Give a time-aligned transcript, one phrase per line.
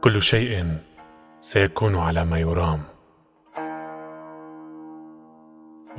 [0.00, 0.78] كل شيء
[1.40, 2.82] سيكون على ما يرام.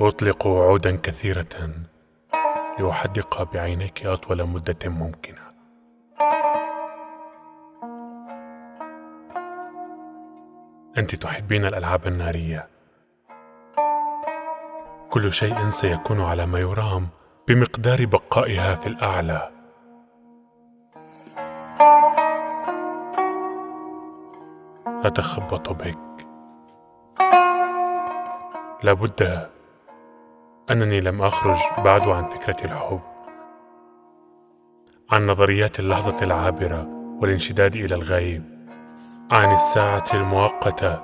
[0.00, 1.70] أطلق وعودا كثيرة
[2.78, 5.48] لأحدق بعينيك أطول مدة ممكنة.
[10.98, 12.68] أنت تحبين الألعاب النارية.
[15.10, 17.08] كل شيء سيكون على ما يرام
[17.48, 19.57] بمقدار بقائها في الأعلى.
[25.08, 26.26] أتخبط بك.
[28.82, 29.48] لابد
[30.70, 33.00] أنني لم أخرج بعد عن فكرة الحب.
[35.12, 36.86] عن نظريات اللحظة العابرة
[37.20, 38.68] والانشداد إلى الغيب.
[39.32, 41.00] عن الساعة المؤقتة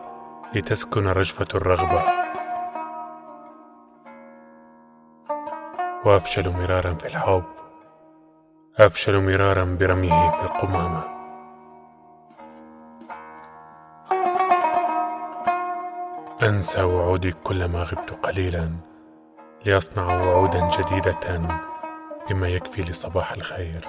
[0.54, 2.02] لتسكن رجفة الرغبة.
[6.04, 7.44] وأفشل مرارا في الحب.
[8.78, 11.13] أفشل مرارا برميه في القمامة.
[16.42, 18.70] انسى وعودي كلما غبت قليلا
[19.66, 21.40] ليصنع وعودا جديدة
[22.28, 23.84] بما يكفي لصباح الخير.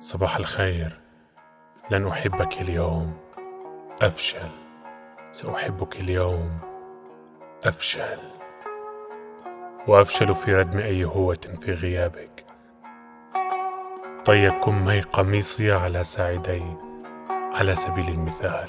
[0.00, 1.00] صباح الخير.
[1.90, 3.16] لن أحبك اليوم.
[4.02, 4.50] أفشل.
[5.30, 6.58] سأحبك اليوم.
[7.64, 8.18] أفشل.
[9.88, 12.44] وأفشل في ردم أي هوة في غيابك.
[14.24, 16.87] طي كمي قميصي على ساعدي.
[17.58, 18.68] على سبيل المثال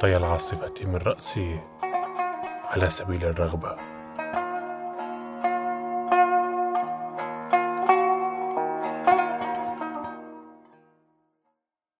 [0.00, 1.60] طي العاصفة من رأسي
[2.64, 3.76] على سبيل الرغبة.